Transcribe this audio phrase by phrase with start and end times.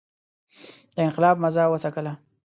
[0.95, 2.13] د انقلاب مزه وڅکله.